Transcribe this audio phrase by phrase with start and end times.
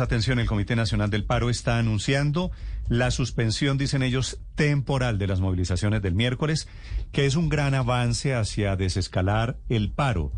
[0.00, 2.50] Atención, el Comité Nacional del Paro está anunciando
[2.88, 6.66] la suspensión, dicen ellos, temporal de las movilizaciones del miércoles,
[7.12, 10.32] que es un gran avance hacia desescalar el paro.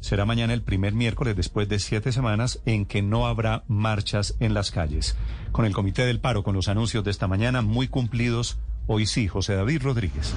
[0.00, 4.54] Será mañana el primer miércoles después de siete semanas en que no habrá marchas en
[4.54, 5.18] las calles.
[5.52, 9.28] Con el Comité del Paro, con los anuncios de esta mañana muy cumplidos, hoy sí,
[9.28, 10.32] José David Rodríguez.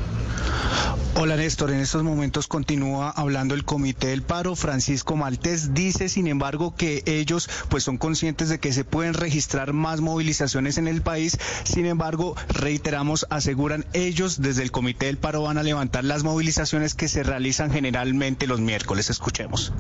[1.20, 4.56] Hola Néstor, en estos momentos continúa hablando el Comité del Paro.
[4.56, 9.74] Francisco Maltés dice, sin embargo, que ellos pues son conscientes de que se pueden registrar
[9.74, 11.40] más movilizaciones en el país.
[11.64, 16.94] Sin embargo, reiteramos, aseguran ellos desde el Comité del Paro van a levantar las movilizaciones
[16.94, 19.10] que se realizan generalmente los miércoles.
[19.10, 19.74] Escuchemos.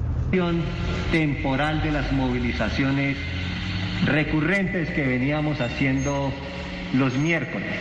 [1.11, 3.15] Temporal de las movilizaciones
[4.05, 6.33] recurrentes que veníamos haciendo
[6.93, 7.75] los miércoles.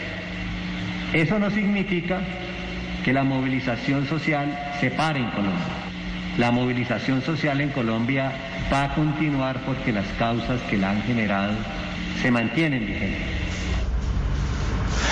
[1.12, 2.20] Eso no significa
[3.06, 5.64] que la movilización social se pare en Colombia.
[6.38, 8.32] La movilización social en Colombia
[8.72, 11.52] va a continuar porque las causas que la han generado
[12.20, 13.35] se mantienen vigentes.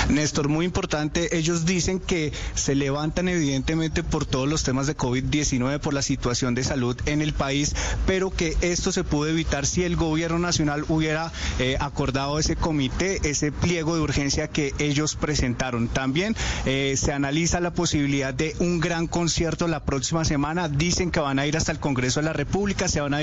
[0.08, 5.80] Néstor, muy importante, ellos dicen que se levantan evidentemente por todos los temas de COVID-19,
[5.80, 7.74] por la situación de salud en el país,
[8.06, 13.20] pero que esto se pudo evitar si el gobierno nacional hubiera eh, acordado ese comité,
[13.28, 15.88] ese pliego de urgencia que ellos presentaron.
[15.88, 20.68] También eh, se analiza la posibilidad de un gran concierto la próxima semana.
[20.68, 23.20] Dicen que van a ir hasta el Congreso de la República, se van a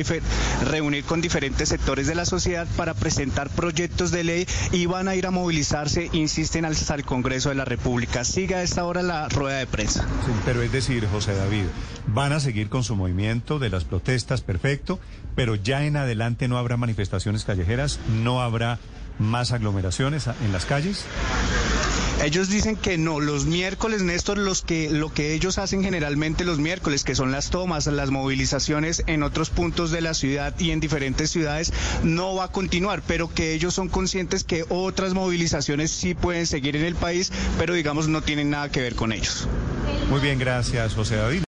[0.66, 5.16] reunir con diferentes sectores de la sociedad para presentar proyectos de ley y van a
[5.16, 8.24] ir a movilizarse, insisten al Congreso de la República.
[8.24, 10.08] Siga a esta hora la rueda de prensa.
[10.46, 11.66] pero es decir, José David,
[12.08, 15.00] van a seguir con su movimiento de las protestas, perfecto,
[15.36, 18.80] pero ya en adelante no habrá manifestaciones callejeras, no habrá
[19.20, 21.06] más aglomeraciones en las calles.
[22.24, 26.60] Ellos dicen que no, los miércoles, Néstor, los que, lo que ellos hacen generalmente los
[26.60, 30.80] miércoles, que son las tomas, las movilizaciones en otros puntos de la ciudad y en
[30.80, 36.14] diferentes ciudades, no va a continuar, pero que ellos son conscientes que otras movilizaciones sí
[36.14, 39.48] pueden seguir en el país, pero digamos no tienen nada que ver con ellos.
[40.12, 41.40] Muy bien, gracias, José David.